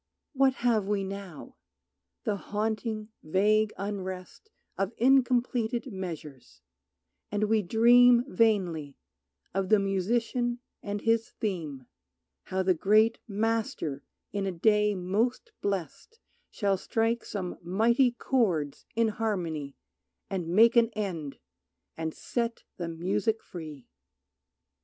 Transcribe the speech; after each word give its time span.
What 0.33 0.55
have 0.65 0.87
we 0.87 1.03
now? 1.03 1.57
The 2.23 2.35
haunting, 2.37 3.09
vague 3.21 3.71
unrest 3.77 4.49
Of 4.75 4.93
incompleted 4.97 5.93
measures; 5.93 6.63
and 7.31 7.43
we 7.43 7.61
dream 7.61 8.23
Vainly, 8.27 8.97
of 9.53 9.69
the 9.69 9.77
Musician 9.77 10.57
and 10.81 11.01
His 11.01 11.29
theme, 11.29 11.85
How 12.45 12.63
the 12.63 12.73
great 12.73 13.19
Master 13.27 14.03
in 14.33 14.47
a 14.47 14.51
day 14.51 14.95
most 14.95 15.51
blest 15.61 16.17
Shall 16.49 16.77
strike 16.77 17.23
some 17.23 17.59
mighty 17.61 18.09
chords 18.09 18.87
in 18.95 19.09
harmony, 19.09 19.77
And 20.31 20.47
make 20.47 20.75
an 20.75 20.89
end, 20.93 21.37
and 21.95 22.15
set 22.15 22.63
the 22.77 22.87
music 22.89 23.43
free! 23.43 23.87